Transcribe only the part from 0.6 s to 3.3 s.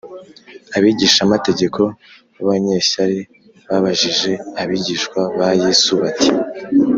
abigishamategeko b’abanyeshyari